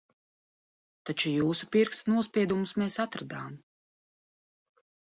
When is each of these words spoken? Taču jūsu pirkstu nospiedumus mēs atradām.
Taču 1.09 1.33
jūsu 1.35 1.69
pirkstu 1.77 2.17
nospiedumus 2.17 2.75
mēs 2.85 2.99
atradām. 3.07 3.65